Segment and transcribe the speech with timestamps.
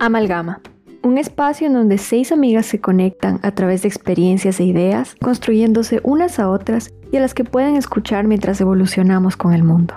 [0.00, 0.60] Amalgama.
[1.02, 6.00] Un espacio en donde seis amigas se conectan a través de experiencias e ideas, construyéndose
[6.04, 9.94] unas a otras y a las que pueden escuchar mientras evolucionamos con el mundo.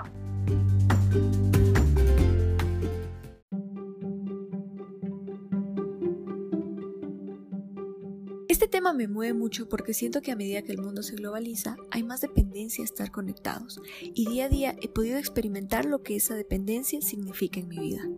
[9.02, 12.20] Me mueve mucho porque siento que a medida que el mundo se globaliza hay más
[12.20, 17.00] dependencia a estar conectados y día a día he podido experimentar lo que esa dependencia
[17.00, 18.08] significa en mi vida.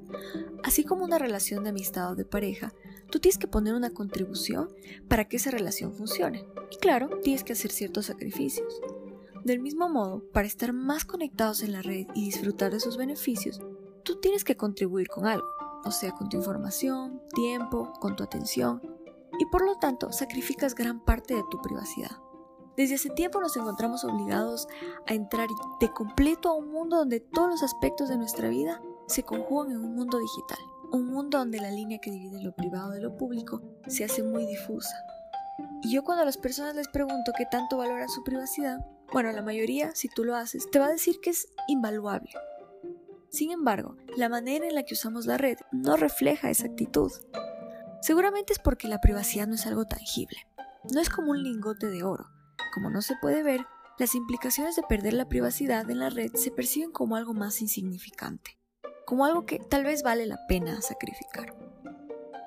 [0.62, 2.74] Así como una relación de amistad o de pareja,
[3.10, 4.68] tú tienes que poner una contribución
[5.08, 6.44] para que esa relación funcione.
[6.70, 8.80] Y claro, tienes que hacer ciertos sacrificios.
[9.42, 13.60] Del mismo modo, para estar más conectados en la red y disfrutar de sus beneficios,
[14.02, 15.46] tú tienes que contribuir con algo,
[15.84, 18.93] o sea, con tu información, tiempo, con tu atención
[19.38, 22.10] y por lo tanto sacrificas gran parte de tu privacidad.
[22.76, 24.66] Desde hace tiempo nos encontramos obligados
[25.06, 25.48] a entrar
[25.80, 29.78] de completo a un mundo donde todos los aspectos de nuestra vida se conjugan en
[29.78, 30.58] un mundo digital,
[30.90, 34.44] un mundo donde la línea que divide lo privado de lo público se hace muy
[34.46, 34.96] difusa.
[35.82, 38.78] Y yo cuando a las personas les pregunto qué tanto valoran su privacidad,
[39.12, 42.30] bueno, la mayoría, si tú lo haces, te va a decir que es invaluable.
[43.28, 47.12] Sin embargo, la manera en la que usamos la red no refleja esa actitud.
[48.04, 50.36] Seguramente es porque la privacidad no es algo tangible.
[50.92, 52.26] No es como un lingote de oro.
[52.74, 53.64] Como no se puede ver,
[53.98, 58.58] las implicaciones de perder la privacidad en la red se perciben como algo más insignificante,
[59.06, 61.56] como algo que tal vez vale la pena sacrificar.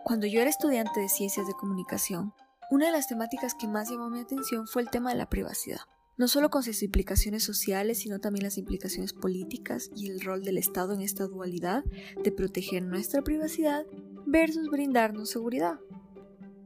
[0.03, 2.35] Cuando yo era estudiante de ciencias de comunicación,
[2.69, 5.79] una de las temáticas que más llamó mi atención fue el tema de la privacidad
[6.17, 10.57] no solo con sus implicaciones sociales, sino también las implicaciones políticas y el rol del
[10.57, 11.83] Estado en esta dualidad
[12.23, 13.85] de proteger nuestra privacidad
[14.27, 15.79] versus brindarnos seguridad.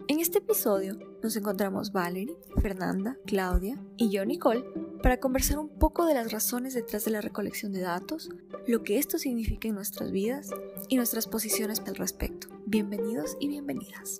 [0.07, 4.65] En este episodio nos encontramos Valerie, Fernanda, Claudia y yo, Nicole,
[5.03, 8.29] para conversar un poco de las razones detrás de la recolección de datos,
[8.67, 10.49] lo que esto significa en nuestras vidas
[10.89, 12.47] y nuestras posiciones al respecto.
[12.65, 14.19] Bienvenidos y bienvenidas.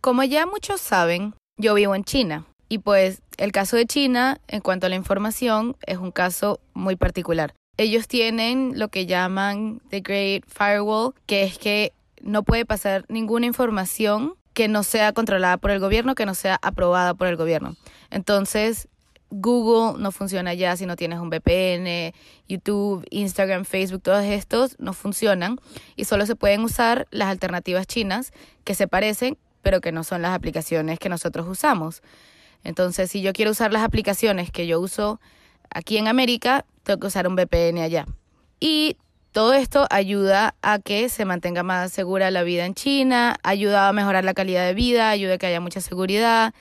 [0.00, 4.62] Como ya muchos saben, yo vivo en China y pues el caso de China en
[4.62, 7.54] cuanto a la información es un caso muy particular.
[7.80, 13.46] Ellos tienen lo que llaman The Great Firewall, que es que no puede pasar ninguna
[13.46, 17.76] información que no sea controlada por el gobierno, que no sea aprobada por el gobierno.
[18.10, 18.86] Entonces,
[19.30, 22.12] Google no funciona ya si no tienes un VPN,
[22.46, 25.58] YouTube, Instagram, Facebook, todos estos no funcionan
[25.96, 30.20] y solo se pueden usar las alternativas chinas que se parecen pero que no son
[30.20, 32.02] las aplicaciones que nosotros usamos.
[32.62, 35.18] Entonces, si yo quiero usar las aplicaciones que yo uso
[35.74, 38.06] aquí en América, tengo que usar un VPN allá.
[38.58, 38.96] Y
[39.32, 43.92] todo esto ayuda a que se mantenga más segura la vida en China, ayuda a
[43.92, 46.52] mejorar la calidad de vida, ayuda a que haya mucha seguridad.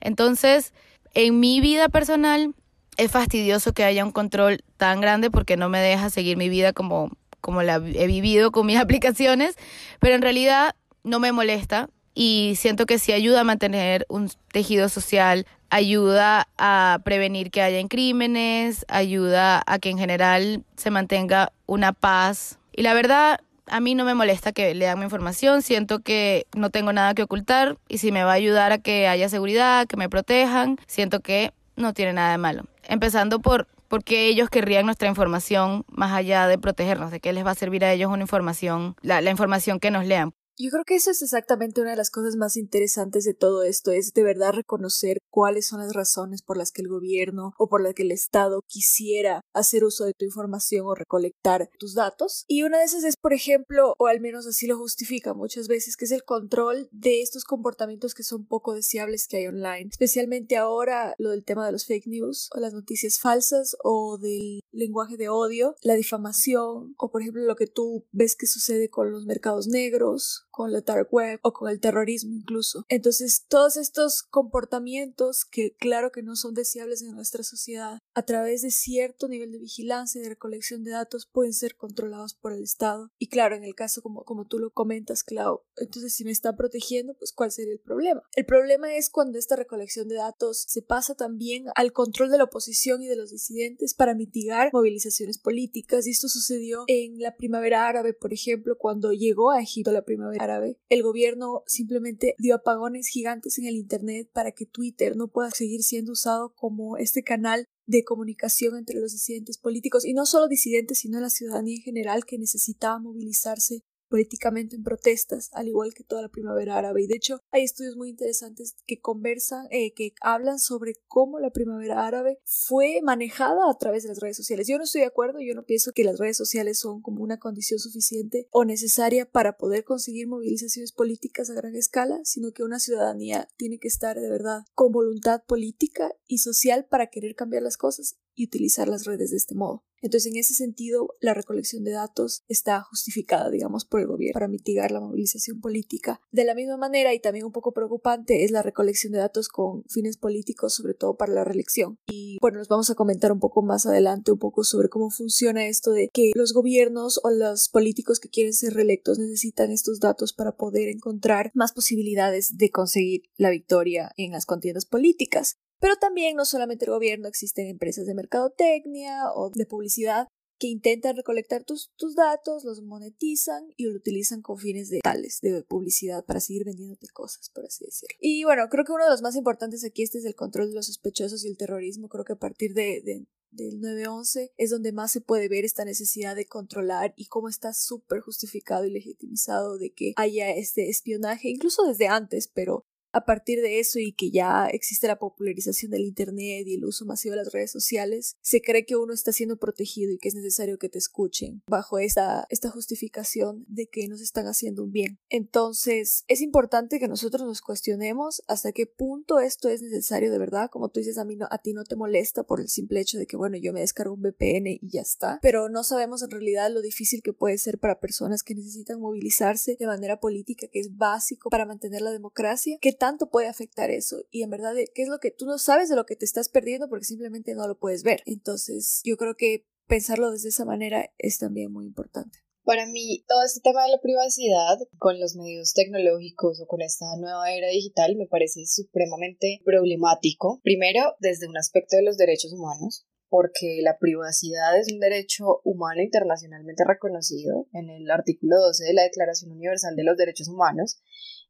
[0.00, 0.74] Entonces,
[1.14, 2.54] en mi vida personal
[2.96, 6.72] es fastidioso que haya un control tan grande porque no me deja seguir mi vida
[6.72, 7.10] como,
[7.40, 9.56] como la he vivido con mis aplicaciones,
[10.00, 14.88] pero en realidad no me molesta y siento que sí ayuda a mantener un tejido
[14.88, 21.92] social, ayuda a prevenir que hayan crímenes, ayuda a que en general se mantenga una
[21.92, 22.58] paz.
[22.72, 26.70] Y la verdad, a mí no me molesta que lean mi información, siento que no
[26.70, 29.98] tengo nada que ocultar y si me va a ayudar a que haya seguridad, que
[29.98, 32.64] me protejan, siento que no tiene nada de malo.
[32.84, 37.50] Empezando por porque ellos querrían nuestra información más allá de protegernos, de qué les va
[37.50, 40.32] a servir a ellos una información, la, la información que nos lean.
[40.58, 43.90] Yo creo que eso es exactamente una de las cosas más interesantes de todo esto,
[43.90, 47.82] es de verdad reconocer cuáles son las razones por las que el gobierno o por
[47.82, 52.46] las que el Estado quisiera hacer uso de tu información o recolectar tus datos.
[52.48, 55.94] Y una de esas es, por ejemplo, o al menos así lo justifica muchas veces,
[55.94, 59.90] que es el control de estos comportamientos que son poco deseables que hay online.
[59.90, 64.60] Especialmente ahora lo del tema de los fake news o las noticias falsas o del
[64.72, 69.10] lenguaje de odio, la difamación o por ejemplo lo que tú ves que sucede con
[69.10, 72.86] los mercados negros con la dark web o con el terrorismo incluso.
[72.88, 78.62] Entonces, todos estos comportamientos que claro que no son deseables en nuestra sociedad, a través
[78.62, 82.62] de cierto nivel de vigilancia y de recolección de datos pueden ser controlados por el
[82.62, 83.10] Estado.
[83.18, 86.56] Y claro, en el caso como, como tú lo comentas, Clau, entonces si me está
[86.56, 88.22] protegiendo, pues ¿cuál sería el problema?
[88.34, 92.44] El problema es cuando esta recolección de datos se pasa también al control de la
[92.44, 96.06] oposición y de los disidentes para mitigar movilizaciones políticas.
[96.06, 100.45] Y esto sucedió en la primavera árabe, por ejemplo, cuando llegó a Egipto la primavera
[100.88, 105.82] el gobierno simplemente dio apagones gigantes en el Internet para que Twitter no pueda seguir
[105.82, 110.98] siendo usado como este canal de comunicación entre los disidentes políticos y no solo disidentes
[110.98, 116.22] sino la ciudadanía en general que necesitaba movilizarse políticamente en protestas, al igual que toda
[116.22, 117.02] la primavera árabe.
[117.02, 121.50] Y de hecho hay estudios muy interesantes que conversan, eh, que hablan sobre cómo la
[121.50, 124.66] primavera árabe fue manejada a través de las redes sociales.
[124.66, 127.38] Yo no estoy de acuerdo, yo no pienso que las redes sociales son como una
[127.38, 132.78] condición suficiente o necesaria para poder conseguir movilizaciones políticas a gran escala, sino que una
[132.78, 137.76] ciudadanía tiene que estar de verdad con voluntad política y social para querer cambiar las
[137.76, 139.82] cosas y utilizar las redes de este modo.
[140.02, 144.46] Entonces, en ese sentido, la recolección de datos está justificada, digamos, por el gobierno para
[144.46, 146.20] mitigar la movilización política.
[146.30, 149.84] De la misma manera, y también un poco preocupante, es la recolección de datos con
[149.88, 151.98] fines políticos, sobre todo para la reelección.
[152.06, 155.66] Y bueno, nos vamos a comentar un poco más adelante un poco sobre cómo funciona
[155.66, 160.32] esto de que los gobiernos o los políticos que quieren ser reelectos necesitan estos datos
[160.32, 165.56] para poder encontrar más posibilidades de conseguir la victoria en las contiendas políticas.
[165.80, 170.28] Pero también no solamente el gobierno, existen empresas de mercadotecnia o de publicidad
[170.58, 175.40] que intentan recolectar tus, tus datos, los monetizan y lo utilizan con fines de tales,
[175.42, 178.16] de publicidad, para seguir vendiéndote cosas, por así decirlo.
[178.20, 180.76] Y bueno, creo que uno de los más importantes aquí este es el control de
[180.76, 182.08] los sospechosos y el terrorismo.
[182.08, 185.84] Creo que a partir de, de del 9-11 es donde más se puede ver esta
[185.84, 191.48] necesidad de controlar y cómo está súper justificado y legitimizado de que haya este espionaje,
[191.48, 192.84] incluso desde antes, pero
[193.16, 197.06] a partir de eso y que ya existe la popularización del Internet y el uso
[197.06, 200.34] masivo de las redes sociales, se cree que uno está siendo protegido y que es
[200.34, 205.18] necesario que te escuchen bajo esta, esta justificación de que nos están haciendo un bien.
[205.30, 210.68] Entonces, es importante que nosotros nos cuestionemos hasta qué punto esto es necesario de verdad.
[210.70, 213.16] Como tú dices, a, mí no, a ti no te molesta por el simple hecho
[213.16, 215.38] de que, bueno, yo me descargo un VPN y ya está.
[215.40, 219.76] Pero no sabemos en realidad lo difícil que puede ser para personas que necesitan movilizarse
[219.80, 224.24] de manera política, que es básico para mantener la democracia, que tanto puede afectar eso
[224.32, 226.48] y en verdad qué es lo que tú no sabes de lo que te estás
[226.48, 228.20] perdiendo porque simplemente no lo puedes ver.
[228.26, 232.40] Entonces yo creo que pensarlo desde esa manera es también muy importante.
[232.64, 237.06] Para mí, todo este tema de la privacidad con los medios tecnológicos o con esta
[237.16, 240.60] nueva era digital me parece supremamente problemático.
[240.64, 246.02] Primero, desde un aspecto de los derechos humanos, porque la privacidad es un derecho humano
[246.02, 251.00] internacionalmente reconocido en el artículo 12 de la Declaración Universal de los Derechos Humanos,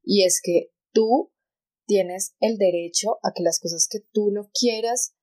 [0.02, 1.32] y es que tú
[1.86, 5.14] tienes el derecho a que las cosas que tú no quieras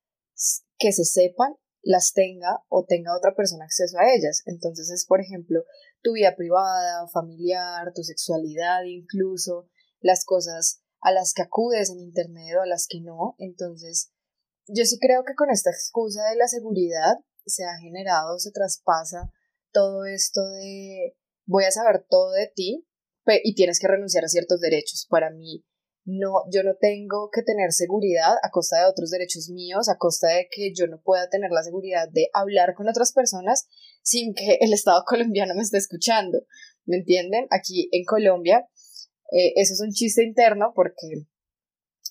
[0.77, 4.41] que se sepan, las tenga o tenga otra persona acceso a ellas.
[4.45, 5.63] Entonces es, por ejemplo,
[6.01, 9.67] tu vida privada, familiar, tu sexualidad, incluso
[9.99, 13.35] las cosas a las que acudes en Internet o a las que no.
[13.37, 14.11] Entonces,
[14.67, 19.29] yo sí creo que con esta excusa de la seguridad se ha generado, se traspasa
[19.71, 22.87] todo esto de voy a saber todo de ti
[23.43, 25.07] y tienes que renunciar a ciertos derechos.
[25.09, 25.65] Para mí,
[26.05, 30.27] no, yo no tengo que tener seguridad a costa de otros derechos míos, a costa
[30.27, 33.67] de que yo no pueda tener la seguridad de hablar con otras personas
[34.01, 36.39] sin que el Estado colombiano me esté escuchando.
[36.85, 37.47] ¿Me entienden?
[37.49, 38.67] Aquí en Colombia,
[39.31, 41.27] eh, eso es un chiste interno porque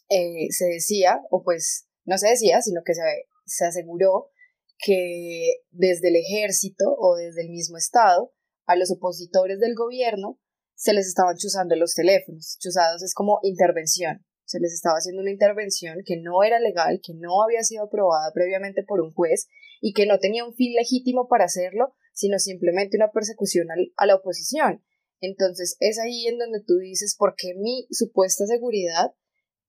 [0.08, 3.02] eh, se decía, o pues no se decía, sino que se,
[3.44, 4.30] se aseguró
[4.78, 8.32] que desde el ejército o desde el mismo Estado,
[8.66, 10.38] a los opositores del gobierno
[10.82, 12.58] se les estaban chuzando los teléfonos.
[12.58, 14.26] Chuzados es como intervención.
[14.44, 18.32] Se les estaba haciendo una intervención que no era legal, que no había sido aprobada
[18.34, 19.46] previamente por un juez
[19.80, 24.16] y que no tenía un fin legítimo para hacerlo, sino simplemente una persecución a la
[24.16, 24.82] oposición.
[25.20, 29.14] Entonces es ahí en donde tú dices por qué mi supuesta seguridad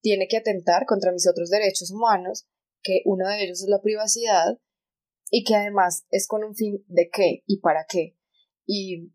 [0.02, 2.48] tiene que atentar contra mis otros derechos humanos,
[2.82, 4.58] que uno de ellos es la privacidad
[5.30, 8.18] y que además es con un fin de qué y para qué.
[8.66, 9.12] Y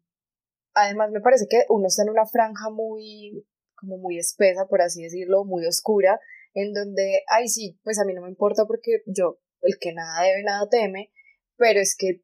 [0.80, 3.44] Además, me parece que uno está en una franja muy,
[3.74, 6.20] como muy espesa, por así decirlo, muy oscura,
[6.54, 10.22] en donde, ay, sí, pues a mí no me importa porque yo, el que nada
[10.22, 11.10] debe, nada teme,
[11.56, 12.22] pero es que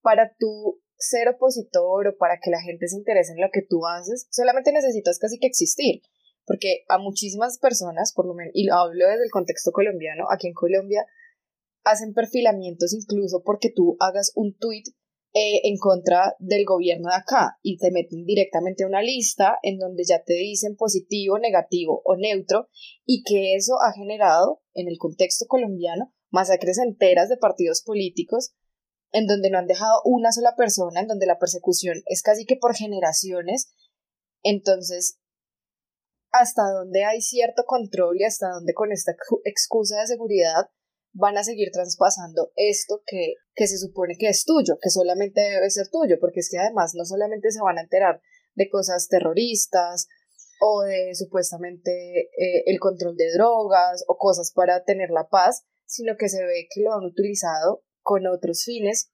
[0.00, 3.86] para tú ser opositor o para que la gente se interese en lo que tú
[3.86, 6.00] haces, solamente necesitas casi que existir,
[6.46, 10.48] porque a muchísimas personas, por lo menos, y lo hablo desde el contexto colombiano, aquí
[10.48, 11.04] en Colombia,
[11.84, 14.84] hacen perfilamientos incluso porque tú hagas un tweet
[15.34, 19.78] eh, en contra del gobierno de acá y te meten directamente a una lista en
[19.78, 22.68] donde ya te dicen positivo, negativo o neutro
[23.04, 28.54] y que eso ha generado en el contexto colombiano masacres enteras de partidos políticos
[29.12, 32.56] en donde no han dejado una sola persona, en donde la persecución es casi que
[32.56, 33.72] por generaciones.
[34.42, 35.18] Entonces,
[36.30, 39.12] hasta donde hay cierto control y hasta donde con esta
[39.44, 40.70] excusa de seguridad
[41.12, 45.70] van a seguir traspasando esto que, que se supone que es tuyo, que solamente debe
[45.70, 48.20] ser tuyo, porque es que además no solamente se van a enterar
[48.54, 50.08] de cosas terroristas
[50.60, 56.16] o de supuestamente eh, el control de drogas o cosas para tener la paz, sino
[56.16, 59.10] que se ve que lo han utilizado con otros fines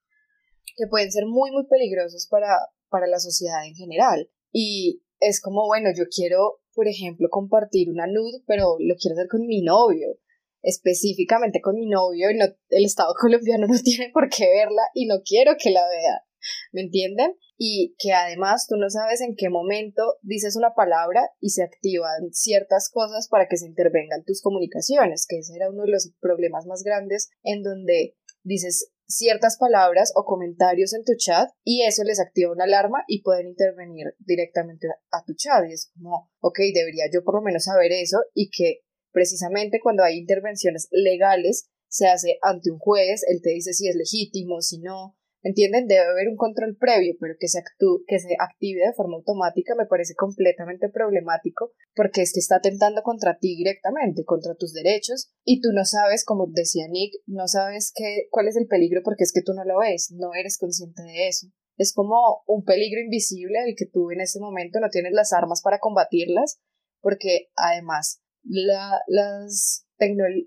[0.76, 2.48] que pueden ser muy muy peligrosos para,
[2.88, 4.30] para la sociedad en general.
[4.52, 9.28] Y es como, bueno, yo quiero, por ejemplo, compartir una nude, pero lo quiero hacer
[9.28, 10.18] con mi novio,
[10.64, 15.06] específicamente con mi novio, y no, el Estado colombiano no tiene por qué verla y
[15.06, 16.24] no quiero que la vea,
[16.72, 17.36] ¿me entienden?
[17.56, 22.32] Y que además tú no sabes en qué momento dices una palabra y se activan
[22.32, 26.66] ciertas cosas para que se intervengan tus comunicaciones, que ese era uno de los problemas
[26.66, 32.20] más grandes en donde dices ciertas palabras o comentarios en tu chat y eso les
[32.20, 37.04] activa una alarma y pueden intervenir directamente a tu chat y es como, ok, debería
[37.12, 38.83] yo por lo menos saber eso y que
[39.14, 43.96] precisamente cuando hay intervenciones legales se hace ante un juez, él te dice si es
[43.96, 45.86] legítimo, si no, ¿Entienden?
[45.86, 49.74] Debe haber un control previo, pero que se, actúe, que se active de forma automática
[49.74, 55.30] me parece completamente problemático porque es que está atentando contra ti directamente, contra tus derechos,
[55.44, 59.24] y tú no sabes, como decía Nick, no sabes qué, cuál es el peligro porque
[59.24, 61.48] es que tú no lo ves, no eres consciente de eso.
[61.76, 65.60] Es como un peligro invisible el que tú en ese momento no tienes las armas
[65.60, 66.58] para combatirlas,
[67.02, 69.86] porque además la, las,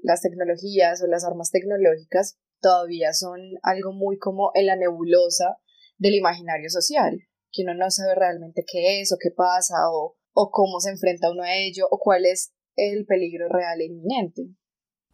[0.04, 5.58] las tecnologías o las armas tecnológicas todavía son algo muy como en la nebulosa
[5.98, 7.20] del imaginario social,
[7.52, 11.32] que uno no sabe realmente qué es o qué pasa o, o cómo se enfrenta
[11.32, 14.44] uno a ello o cuál es el peligro real e inminente.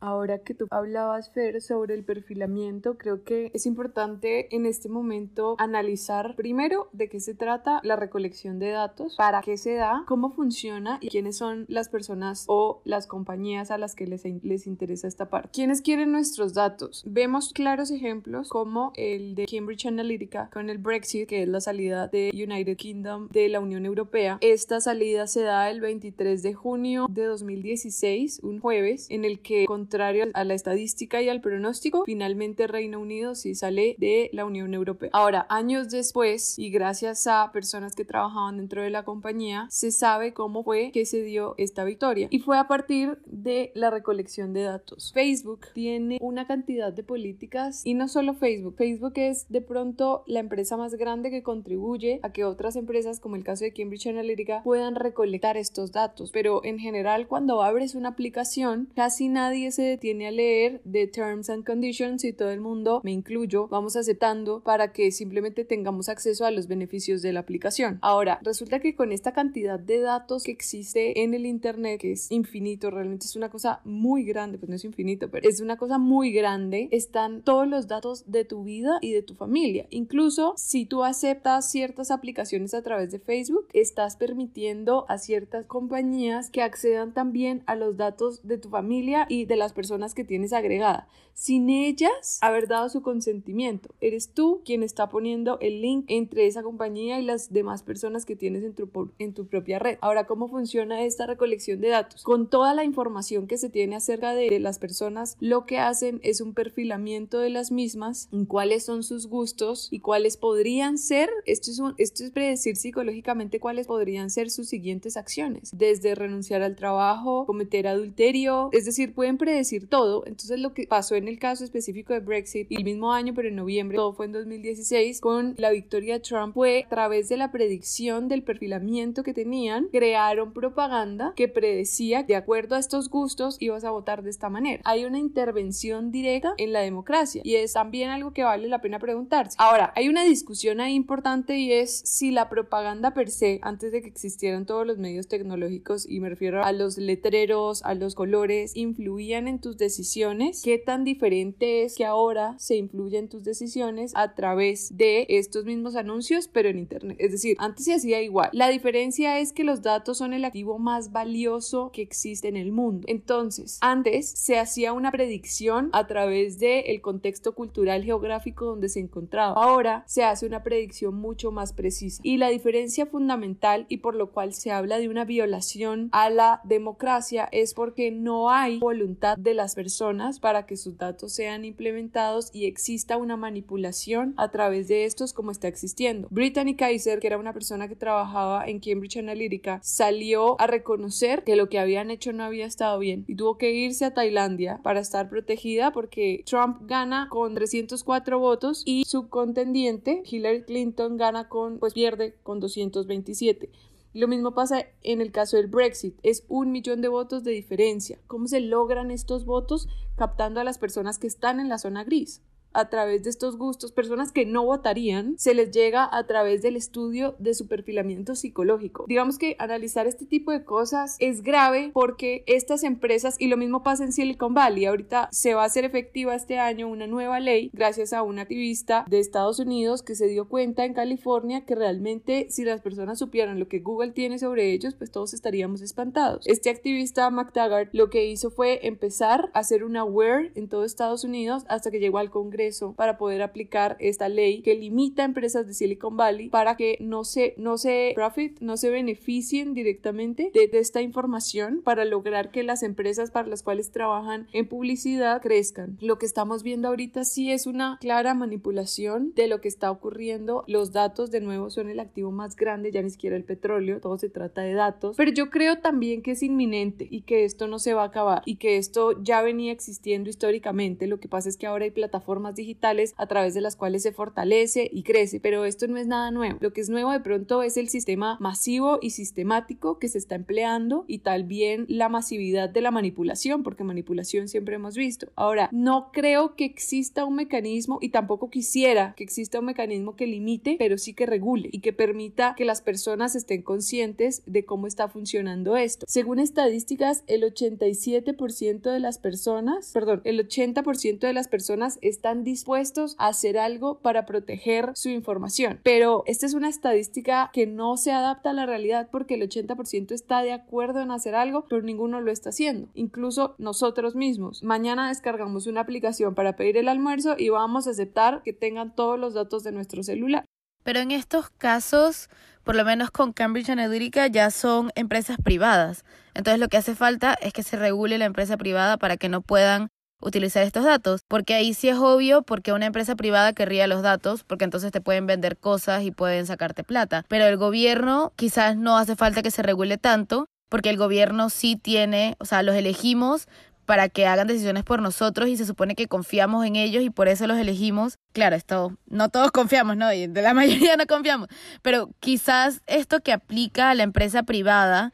[0.03, 5.55] Ahora que tú hablabas, Fer, sobre el perfilamiento, creo que es importante en este momento
[5.59, 10.31] analizar primero de qué se trata la recolección de datos, para qué se da, cómo
[10.31, 15.07] funciona y quiénes son las personas o las compañías a las que les, les interesa
[15.07, 15.47] esta parte.
[15.53, 17.05] ¿Quiénes quieren nuestros datos?
[17.07, 22.09] Vemos claros ejemplos como el de Cambridge Analytica con el Brexit, que es la salida
[22.09, 24.37] de United Kingdom de la Unión Europea.
[24.41, 29.63] Esta salida se da el 23 de junio de 2016, un jueves, en el que
[29.93, 34.73] contrario a la estadística y al pronóstico, finalmente Reino Unido sí sale de la Unión
[34.73, 35.11] Europea.
[35.13, 40.33] Ahora, años después, y gracias a personas que trabajaban dentro de la compañía, se sabe
[40.33, 42.27] cómo fue que se dio esta victoria.
[42.31, 45.11] Y fue a partir de la recolección de datos.
[45.13, 48.73] Facebook tiene una cantidad de políticas y no solo Facebook.
[48.75, 53.35] Facebook es de pronto la empresa más grande que contribuye a que otras empresas, como
[53.35, 56.31] el caso de Cambridge Analytica, puedan recolectar estos datos.
[56.31, 61.49] Pero en general, cuando abres una aplicación, casi nadie se detiene a leer de Terms
[61.49, 66.45] and Conditions y todo el mundo, me incluyo, vamos aceptando para que simplemente tengamos acceso
[66.45, 67.99] a los beneficios de la aplicación.
[68.01, 72.31] Ahora, resulta que con esta cantidad de datos que existe en el Internet, que es
[72.31, 75.97] infinito, realmente es una cosa muy grande, pues no es infinito, pero es una cosa
[75.97, 79.87] muy grande, están todos los datos de tu vida y de tu familia.
[79.89, 86.49] Incluso si tú aceptas ciertas aplicaciones a través de Facebook, estás permitiendo a ciertas compañías
[86.49, 90.53] que accedan también a los datos de tu familia y de las personas que tienes
[90.53, 93.89] agregada, sin ellas haber dado su consentimiento.
[94.01, 98.35] Eres tú quien está poniendo el link entre esa compañía y las demás personas que
[98.35, 99.97] tienes en tu, en tu propia red.
[100.01, 102.23] Ahora, ¿cómo funciona esta recolección de datos?
[102.23, 106.41] Con toda la información que se tiene acerca de las personas, lo que hacen es
[106.41, 111.71] un perfilamiento de las mismas, en cuáles son sus gustos y cuáles podrían ser, esto
[111.71, 117.45] es, esto es predecir psicológicamente cuáles podrían ser sus siguientes acciones, desde renunciar al trabajo,
[117.45, 120.23] cometer adulterio, es decir, pueden predecir decir todo.
[120.25, 123.55] Entonces lo que pasó en el caso específico de Brexit, el mismo año, pero en
[123.55, 127.51] noviembre, todo fue en 2016, con la victoria de Trump, fue a través de la
[127.51, 133.83] predicción del perfilamiento que tenían, crearon propaganda que predecía, de acuerdo a estos gustos, ibas
[133.83, 134.81] a votar de esta manera.
[134.85, 138.99] Hay una intervención directa en la democracia y es también algo que vale la pena
[138.99, 139.55] preguntarse.
[139.59, 144.01] Ahora, hay una discusión ahí importante y es si la propaganda per se, antes de
[144.01, 148.75] que existieran todos los medios tecnológicos, y me refiero a los letreros, a los colores,
[148.75, 154.11] influían en tus decisiones, qué tan diferente es que ahora se influye en tus decisiones
[154.15, 157.17] a través de estos mismos anuncios, pero en Internet.
[157.19, 158.49] Es decir, antes se hacía igual.
[158.53, 162.71] La diferencia es que los datos son el activo más valioso que existe en el
[162.71, 163.05] mundo.
[163.07, 168.99] Entonces, antes se hacía una predicción a través del el contexto cultural geográfico donde se
[168.99, 169.53] encontraba.
[169.61, 172.21] Ahora se hace una predicción mucho más precisa.
[172.23, 176.61] Y la diferencia fundamental y por lo cual se habla de una violación a la
[176.63, 182.49] democracia es porque no hay voluntad de las personas para que sus datos sean implementados
[182.53, 186.27] y exista una manipulación a través de estos como está existiendo.
[186.31, 191.55] Brittany Kaiser, que era una persona que trabajaba en Cambridge Analytica, salió a reconocer que
[191.55, 194.99] lo que habían hecho no había estado bien y tuvo que irse a Tailandia para
[194.99, 201.79] estar protegida porque Trump gana con 304 votos y su contendiente Hillary Clinton gana con
[201.79, 203.69] pues pierde con 227.
[204.13, 208.19] Lo mismo pasa en el caso del Brexit, es un millón de votos de diferencia.
[208.27, 212.43] ¿Cómo se logran estos votos captando a las personas que están en la zona gris?
[212.73, 216.75] A través de estos gustos, personas que no votarían, se les llega a través del
[216.75, 219.05] estudio de su perfilamiento psicológico.
[219.07, 223.83] Digamos que analizar este tipo de cosas es grave porque estas empresas, y lo mismo
[223.83, 227.69] pasa en Silicon Valley, ahorita se va a hacer efectiva este año una nueva ley
[227.73, 232.47] gracias a un activista de Estados Unidos que se dio cuenta en California que realmente
[232.49, 236.45] si las personas supieran lo que Google tiene sobre ellos, pues todos estaríamos espantados.
[236.47, 241.23] Este activista McTaggart lo que hizo fue empezar a hacer una aware en todo Estados
[241.23, 242.62] Unidos hasta que llegó al Congreso
[242.95, 247.23] para poder aplicar esta ley que limita a empresas de Silicon Valley para que no
[247.23, 252.63] se, no se profit, no se beneficien directamente de, de esta información para lograr que
[252.63, 255.97] las empresas para las cuales trabajan en publicidad crezcan.
[256.01, 260.63] Lo que estamos viendo ahorita sí es una clara manipulación de lo que está ocurriendo.
[260.67, 264.17] Los datos de nuevo son el activo más grande, ya ni siquiera el petróleo, todo
[264.17, 267.79] se trata de datos, pero yo creo también que es inminente y que esto no
[267.79, 271.07] se va a acabar y que esto ya venía existiendo históricamente.
[271.07, 274.11] Lo que pasa es que ahora hay plataformas digitales a través de las cuales se
[274.11, 276.57] fortalece y crece, pero esto no es nada nuevo.
[276.61, 280.35] Lo que es nuevo de pronto es el sistema masivo y sistemático que se está
[280.35, 285.31] empleando y tal bien la masividad de la manipulación, porque manipulación siempre hemos visto.
[285.35, 290.27] Ahora, no creo que exista un mecanismo y tampoco quisiera que exista un mecanismo que
[290.27, 294.87] limite, pero sí que regule y que permita que las personas estén conscientes de cómo
[294.87, 296.05] está funcionando esto.
[296.07, 301.99] Según estadísticas, el 87% de las personas, perdón, el 80% de las personas
[302.43, 305.79] dispuestos a hacer algo para proteger su información.
[305.83, 310.11] Pero esta es una estadística que no se adapta a la realidad porque el 80%
[310.11, 312.89] está de acuerdo en hacer algo, pero ninguno lo está haciendo.
[312.93, 314.63] Incluso nosotros mismos.
[314.63, 319.19] Mañana descargamos una aplicación para pedir el almuerzo y vamos a aceptar que tengan todos
[319.19, 320.45] los datos de nuestro celular.
[320.83, 322.29] Pero en estos casos,
[322.63, 326.03] por lo menos con Cambridge Analytica, ya son empresas privadas.
[326.33, 329.41] Entonces lo que hace falta es que se regule la empresa privada para que no
[329.41, 329.89] puedan
[330.23, 334.43] utilizar estos datos, porque ahí sí es obvio porque una empresa privada querría los datos,
[334.43, 338.97] porque entonces te pueden vender cosas y pueden sacarte plata, pero el gobierno quizás no
[338.97, 343.47] hace falta que se regule tanto, porque el gobierno sí tiene, o sea, los elegimos
[343.85, 347.27] para que hagan decisiones por nosotros y se supone que confiamos en ellos y por
[347.27, 348.17] eso los elegimos.
[348.31, 350.11] Claro, esto no todos confiamos, ¿no?
[350.13, 351.47] Y de la mayoría no confiamos,
[351.81, 355.11] pero quizás esto que aplica a la empresa privada,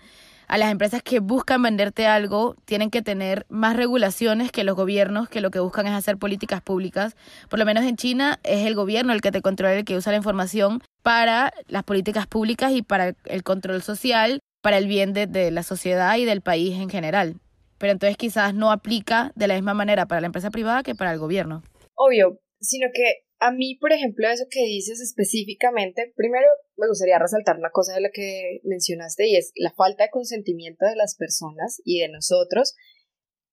[0.49, 5.29] a las empresas que buscan venderte algo, tienen que tener más regulaciones que los gobiernos,
[5.29, 7.15] que lo que buscan es hacer políticas públicas.
[7.49, 10.11] Por lo menos en China es el gobierno el que te controla, el que usa
[10.11, 15.51] la información para las políticas públicas y para el control social, para el bien de,
[15.51, 17.35] la sociedad y del país en general
[17.77, 21.13] pero entonces quizás no aplica de la misma manera para la empresa privada que para
[21.13, 21.63] el gobierno.
[21.95, 27.57] Obvio, sino que a mí, por ejemplo, eso que dices específicamente, primero me gustaría resaltar
[27.57, 31.81] una cosa de la que mencionaste y es la falta de consentimiento de las personas
[31.85, 32.75] y de nosotros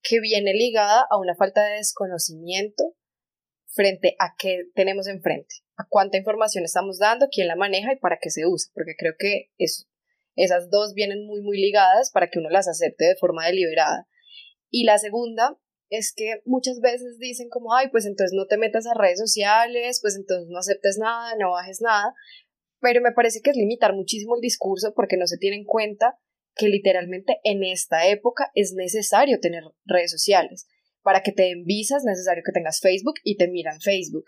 [0.03, 2.97] que viene ligada a una falta de desconocimiento
[3.67, 8.19] frente a qué tenemos enfrente, a cuánta información estamos dando, quién la maneja y para
[8.21, 9.89] qué se usa, porque creo que es,
[10.35, 14.09] esas dos vienen muy, muy ligadas para que uno las acepte de forma deliberada.
[14.71, 15.59] Y la segunda
[15.91, 20.01] es que muchas veces dicen como, ay, pues entonces no te metas a redes sociales,
[20.03, 22.15] pues entonces no aceptes nada, no bajes nada,
[22.81, 26.19] pero me parece que es limitar muchísimo el discurso porque no se tiene en cuenta
[26.55, 30.67] que literalmente en esta época es necesario tener redes sociales.
[31.03, 34.25] Para que te den visas es necesario que tengas Facebook y te miran Facebook.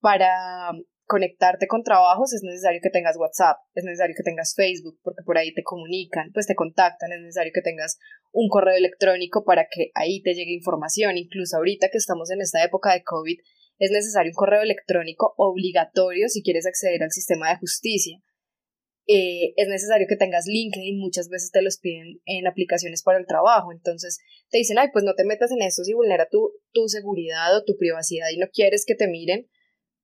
[0.00, 0.72] Para
[1.12, 5.36] conectarte con trabajos es necesario que tengas WhatsApp, es necesario que tengas Facebook, porque por
[5.36, 7.98] ahí te comunican, pues te contactan, es necesario que tengas
[8.32, 11.18] un correo electrónico para que ahí te llegue información.
[11.18, 13.36] Incluso ahorita que estamos en esta época de COVID,
[13.78, 18.18] es necesario un correo electrónico obligatorio si quieres acceder al sistema de justicia.
[19.06, 23.26] Eh, es necesario que tengas LinkedIn, muchas veces te los piden en aplicaciones para el
[23.26, 26.88] trabajo, entonces te dicen, ay, pues no te metas en esto si vulnera tu, tu
[26.88, 29.50] seguridad o tu privacidad y no quieres que te miren,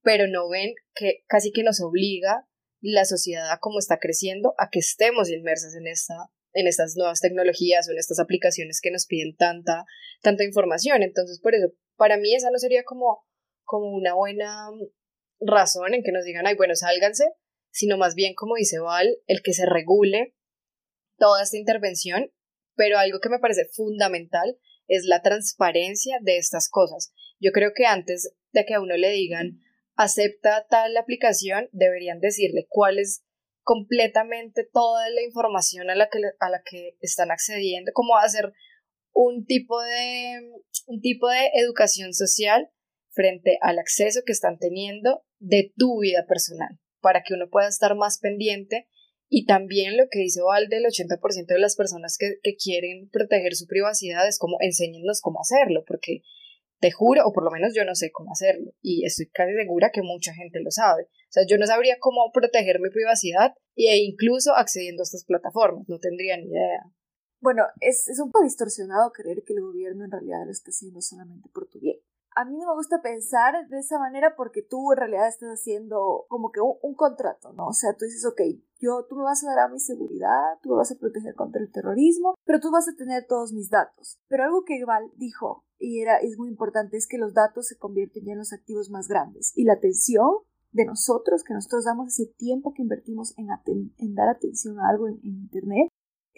[0.03, 2.47] pero no ven que casi que nos obliga
[2.81, 6.15] la sociedad como está creciendo a que estemos inmersas en esta
[6.55, 9.85] en estas nuevas tecnologías o en estas aplicaciones que nos piden tanta
[10.23, 11.03] tanta información.
[11.03, 13.25] Entonces por eso para mí esa no sería como
[13.65, 14.69] como una buena
[15.41, 17.25] razón en que nos digan ay bueno sálganse
[17.71, 20.35] sino más bien como dice Val el que se regule
[21.17, 22.33] toda esta intervención
[22.75, 24.57] pero algo que me parece fundamental
[24.87, 27.13] es la transparencia de estas cosas.
[27.39, 29.61] Yo creo que antes de que a uno le digan
[29.99, 33.25] acepta tal aplicación, deberían decirle cuál es
[33.65, 38.53] completamente toda la información a la que, a la que están accediendo, cómo hacer
[39.13, 40.41] un tipo de
[40.87, 42.71] un tipo de educación social
[43.11, 47.95] frente al acceso que están teniendo de tu vida personal, para que uno pueda estar
[47.97, 48.87] más pendiente.
[49.29, 53.55] Y también lo que dice Valde, el 80% de las personas que, que quieren proteger
[53.57, 56.23] su privacidad es como enséñennos cómo hacerlo, porque
[56.81, 59.91] Te juro, o por lo menos yo no sé cómo hacerlo, y estoy casi segura
[59.93, 61.05] que mucha gente lo sabe.
[61.05, 65.88] O sea, yo no sabría cómo proteger mi privacidad e incluso accediendo a estas plataformas,
[65.88, 66.85] no tendría ni idea.
[67.41, 71.01] Bueno, es, es un poco distorsionado creer que el gobierno en realidad lo está haciendo
[71.01, 71.98] solamente por tu bien
[72.38, 76.24] a mí no me gusta pensar de esa manera porque tú en realidad estás haciendo
[76.29, 77.66] como que un, contrato, ¿no?
[77.66, 78.40] O sea, tú dices, ok,
[78.79, 81.61] yo, tú me vas a dar a mi seguridad, tú me vas a proteger contra
[81.61, 84.20] el terrorismo, pero tú vas a tener todos mis datos.
[84.29, 87.77] Pero algo que Val dijo, y era, es muy importante, es que los datos se
[87.77, 89.53] convierten ya en los activos más grandes.
[89.57, 90.31] Y la atención
[90.70, 93.48] de nosotros, que nosotros damos ese tiempo que invertimos en,
[93.98, 95.88] en dar atención a algo en Internet,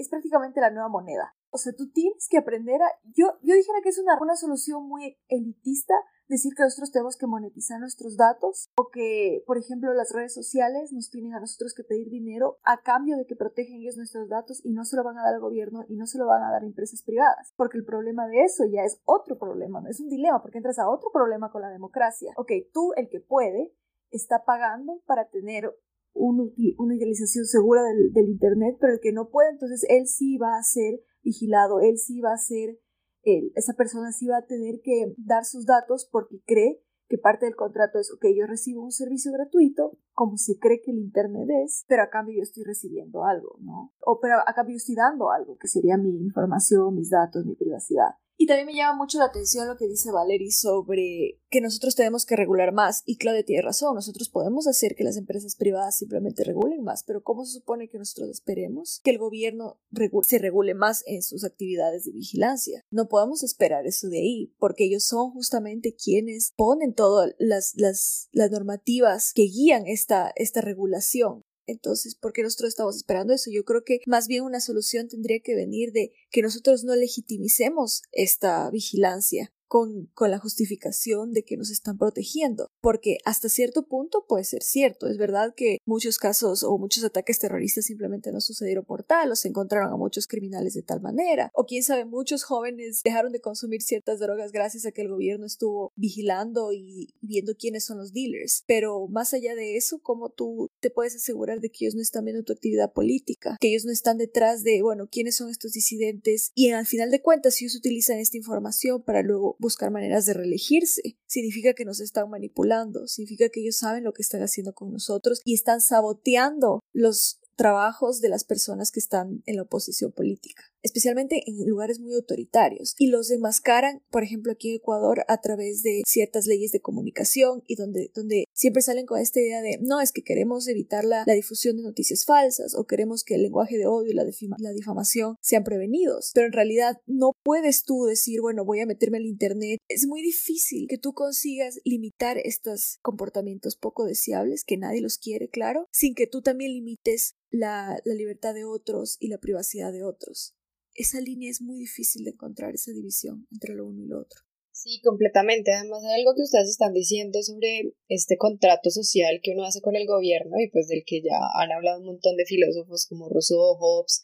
[0.01, 1.35] es prácticamente la nueva moneda.
[1.51, 2.89] O sea, tú tienes que aprender a...
[3.05, 5.95] Yo, yo dijera que es una, una solución muy elitista
[6.31, 10.93] decir que nosotros tenemos que monetizar nuestros datos o que, por ejemplo, las redes sociales
[10.93, 14.65] nos tienen a nosotros que pedir dinero a cambio de que protegen ellos nuestros datos
[14.65, 16.53] y no se lo van a dar al gobierno y no se lo van a
[16.53, 17.53] dar a empresas privadas.
[17.57, 20.79] Porque el problema de eso ya es otro problema, no es un dilema, porque entras
[20.79, 22.33] a otro problema con la democracia.
[22.37, 23.75] Ok, tú, el que puede,
[24.11, 25.75] está pagando para tener
[26.13, 30.63] una utilización segura del, Internet, pero el que no puede, entonces él sí va a
[30.63, 32.79] ser vigilado, él sí va a ser,
[33.23, 37.45] él, esa persona sí va a tener que dar sus datos porque cree que parte
[37.45, 41.49] del contrato es, ok, yo recibo un servicio gratuito, como se cree que el Internet
[41.65, 43.93] es, pero a cambio yo estoy recibiendo algo, ¿no?
[43.99, 48.15] O pero a cambio estoy dando algo, que sería mi información, mis datos, mi privacidad.
[48.41, 52.25] Y también me llama mucho la atención lo que dice Valerie sobre que nosotros tenemos
[52.25, 53.03] que regular más.
[53.05, 57.23] Y Claudia tiene razón, nosotros podemos hacer que las empresas privadas simplemente regulen más, pero
[57.23, 59.79] ¿cómo se supone que nosotros esperemos que el gobierno
[60.23, 62.83] se regule más en sus actividades de vigilancia?
[62.91, 68.31] No podemos esperar eso de ahí, porque ellos son justamente quienes ponen todas las, las,
[68.33, 71.45] normativas que guían esta, esta regulación.
[71.71, 73.51] Entonces, ¿por qué nosotros estamos esperando eso?
[73.51, 78.03] Yo creo que más bien una solución tendría que venir de que nosotros no legitimicemos
[78.13, 84.27] esta vigilancia con, con, la justificación de que nos están protegiendo, porque hasta cierto punto
[84.29, 85.07] puede ser cierto.
[85.07, 89.37] Es verdad que muchos casos o muchos ataques terroristas simplemente no sucedieron por tal, o
[89.37, 93.41] se encontraron a muchos criminales de tal manera, o quién sabe, muchos jóvenes dejaron de
[93.41, 98.13] consumir ciertas drogas gracias a que el gobierno estuvo vigilando y viendo quiénes son los
[98.13, 98.65] dealers.
[98.67, 102.25] Pero más allá de eso, ¿cómo tú te puedes asegurar de que ellos no están
[102.25, 103.57] viendo tu actividad política?
[103.61, 107.23] Que ellos no están detrás de, bueno, quiénes son estos disidentes y al final de
[107.23, 111.17] cuentas, si ellos utilizan esta información para luego buscar maneras de reelegirse.
[111.27, 115.41] Significa que nos están manipulando, significa que ellos saben lo que están haciendo con nosotros
[115.45, 121.43] y están saboteando los trabajos de las personas que están en la oposición política, especialmente
[121.47, 126.03] en lugares muy autoritarios, y los enmascaran, por ejemplo, aquí en Ecuador, a través de
[126.07, 130.13] ciertas leyes de comunicación y donde, donde siempre salen con esta idea de no, es
[130.13, 134.11] que queremos evitar la, difusión de noticias falsas o queremos que el lenguaje de odio
[134.11, 134.25] y la,
[134.59, 139.19] la difamación sean prevenidos, pero en realidad no puedes tú decir, bueno, voy a meterme
[139.19, 139.79] al Internet.
[139.89, 145.49] Es muy difícil que tú consigas limitar estos comportamientos poco deseables, que nadie los quiere,
[145.49, 150.55] claro, sin que tú también limites la, libertad de otros y la privacidad de otros.
[150.95, 154.41] Esa línea es muy difícil de encontrar, esa división entre lo uno y lo otro.
[154.73, 155.73] Sí, completamente.
[155.73, 159.95] Además hay algo que ustedes están diciendo sobre este contrato social que uno hace con
[159.95, 163.77] el gobierno y pues del que ya han hablado un montón de filósofos como Rousseau,
[163.79, 164.23] Hobbes,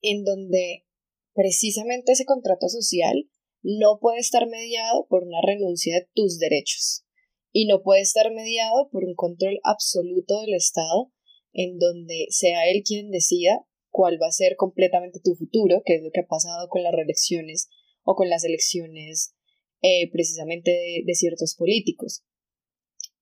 [0.00, 0.86] en donde
[1.34, 3.28] precisamente ese contrato social
[3.62, 7.04] no puede estar mediado por una renuncia de tus derechos
[7.52, 11.12] y no puede estar mediado por un control absoluto del Estado
[11.52, 16.02] en donde sea él quien decida cuál va a ser completamente tu futuro, que es
[16.02, 17.68] lo que ha pasado con las reelecciones
[18.02, 19.36] o con las elecciones
[19.82, 22.24] eh, precisamente de, ciertos políticos.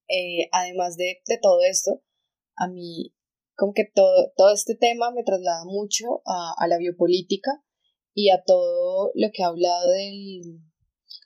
[0.09, 2.03] Eh, además de, todo esto,
[2.57, 3.13] a mí
[3.55, 7.63] como que todo, todo este tema me traslada mucho a, a, la biopolítica
[8.15, 10.63] y a todo lo que ha hablado del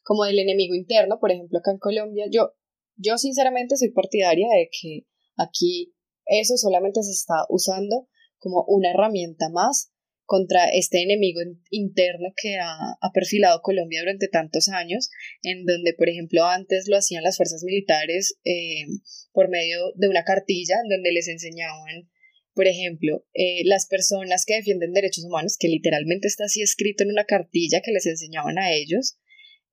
[0.02, 2.54] como del enemigo interno, por ejemplo acá en Colombia, yo,
[2.96, 5.94] yo sinceramente soy partidaria de que aquí
[6.26, 8.08] eso solamente se está usando
[8.44, 9.90] como una herramienta más
[10.26, 15.10] contra este enemigo interno que ha, perfilado Colombia durante tantos años,
[15.42, 18.86] en donde, por ejemplo, antes lo hacían las fuerzas militares eh,
[19.32, 22.10] por medio de una cartilla, en donde les enseñaban,
[22.54, 27.10] por ejemplo, eh, las personas que defienden derechos humanos, que literalmente está así escrito en
[27.10, 29.18] una cartilla que les enseñaban a ellos,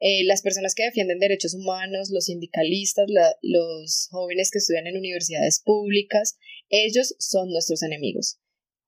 [0.03, 3.05] eh, las personas que defienden derechos humanos, los sindicalistas,
[3.41, 6.37] los jóvenes que estudian en universidades públicas,
[6.69, 8.40] ellos son nuestros enemigos.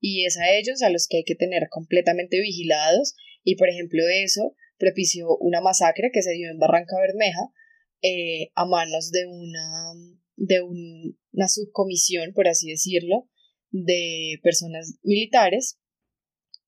[0.06, 3.16] Y es a ellos a los que hay que tener completamente vigilados.
[3.46, 7.54] Y por ejemplo, eso propició una masacre que se dio en Barranca Bermeja
[8.02, 9.94] eh, a manos de una,
[10.36, 13.30] de una subcomisión, por así decirlo,
[13.72, 15.80] de personas militares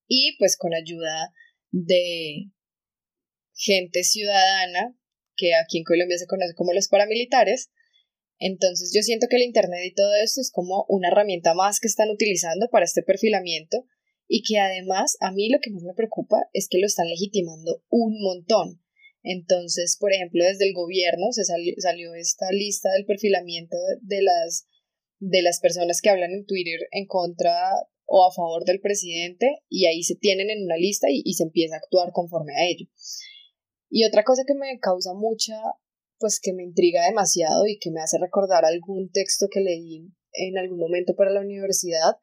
[0.07, 1.33] y pues con ayuda
[1.71, 2.51] de
[3.53, 4.95] gente ciudadana
[5.35, 7.69] que aquí en Colombia se conoce como los paramilitares.
[8.39, 11.87] Entonces yo siento que el Internet y todo esto es como una herramienta más que
[11.87, 13.85] están utilizando para este perfilamiento
[14.27, 17.83] y que además a mí lo que más me preocupa es que lo están legitimando
[17.89, 18.81] un montón.
[19.23, 24.67] Entonces, por ejemplo, desde el gobierno se salió, esta lista del perfilamiento de, las,
[25.19, 27.55] de las personas que hablan en Twitter en contra
[28.05, 31.43] o a favor del presidente y ahí se tienen en una lista y, y se
[31.43, 32.87] empieza a actuar conforme a ello.
[33.89, 35.55] Y otra cosa que me causa mucha,
[36.19, 40.57] pues que me intriga demasiado y que me hace recordar algún texto que leí en
[40.57, 42.17] algún momento para la universidad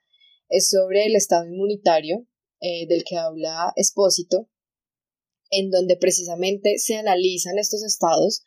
[0.48, 2.26] es sobre el estado inmunitario
[2.60, 4.48] eh, del que habla Espósito,
[5.50, 8.42] en donde precisamente se analizan estos estados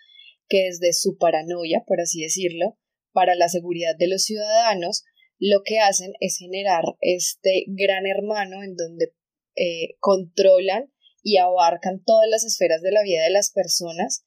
[0.47, 2.77] que desde su paranoia, por así decirlo,
[3.11, 5.03] para la seguridad de los ciudadanos,
[5.39, 9.13] lo que hacen es generar este gran hermano en donde
[9.55, 10.91] eh, controlan
[11.23, 14.24] y abarcan todas las esferas de la vida de las personas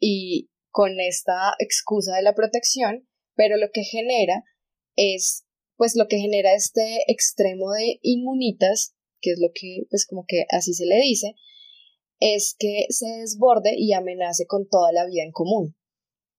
[0.00, 4.44] y con esta excusa de la protección, pero lo que genera
[4.96, 5.44] es
[5.76, 10.44] pues lo que genera este extremo de inmunitas, que es lo que pues como que
[10.50, 11.34] así se le dice,
[12.20, 15.76] es que se desborde y amenace con toda la vida en común.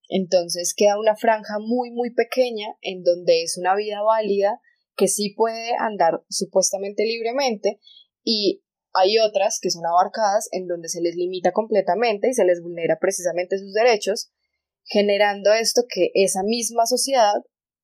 [0.08, 4.62] Entonces queda una franja muy muy pequeña en donde es una vida válida
[4.96, 7.80] que sí puede andar supuestamente libremente
[8.24, 8.63] y
[8.94, 13.00] hay otras que son abarcadas en donde se les limita completamente y se les vulnera
[13.00, 14.32] precisamente sus derechos,
[14.86, 17.34] generando esto que esa misma sociedad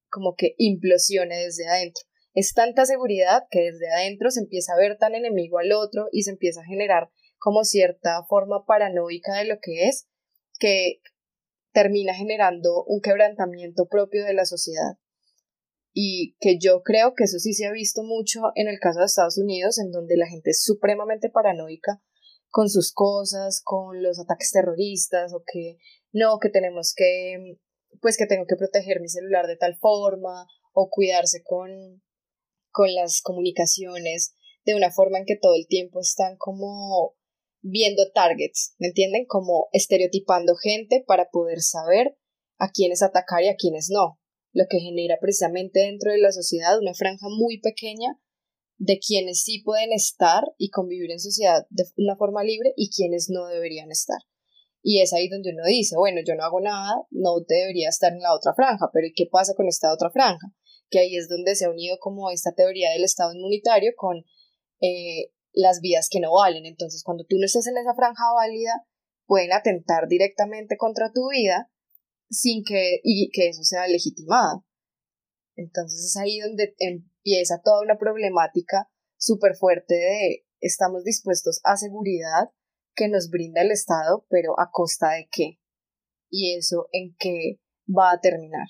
[0.10, 2.04] como que implosione desde adentro.
[2.34, 6.24] Es tanta seguridad que desde adentro se empieza a ver tan enemigo al otro y
[6.24, 10.08] se empieza a generar como cierta forma paranoica de lo que es,
[10.60, 11.02] que
[11.72, 14.98] termina generando un quebrantamiento propio de la sociedad
[16.02, 19.06] y que yo creo que eso sí se ha visto mucho en el caso de
[19.06, 22.02] Estados Unidos, en donde la gente es supremamente paranoica
[22.48, 25.76] con sus cosas, con los ataques terroristas o que
[26.14, 27.58] no, que tenemos que,
[28.00, 31.70] pues que tengo que proteger mi celular de tal forma o cuidarse con,
[32.72, 37.18] con las comunicaciones de una forma en que todo el tiempo están como
[37.60, 39.26] viendo targets, ¿me entienden?
[39.28, 42.18] Como estereotipando gente para poder saber
[42.58, 44.19] a quiénes atacar y a quiénes no
[44.52, 48.20] lo que genera precisamente dentro de la sociedad una franja muy pequeña
[48.78, 53.30] de quienes sí pueden estar y convivir en sociedad de una forma libre y quienes
[53.30, 54.20] no deberían estar.
[54.82, 58.22] Y es ahí donde uno dice, bueno, yo no hago nada, no debería estar en
[58.22, 60.48] la otra franja, pero ¿y qué pasa con esta otra franja?
[60.90, 64.24] Que ahí es donde se ha unido como esta teoría del Estado inmunitario con
[64.82, 66.66] eh, las vías que no valen.
[66.66, 68.72] Entonces, cuando tú no estás en esa franja válida,
[69.26, 71.70] pueden atentar directamente contra tu vida
[72.30, 74.66] sin que, y que eso sea legitimado.
[75.56, 82.52] Entonces es ahí donde empieza toda una problemática súper fuerte de estamos dispuestos a seguridad
[82.96, 85.60] que nos brinda el Estado, pero a costa de qué.
[86.30, 88.68] Y eso en qué va a terminar.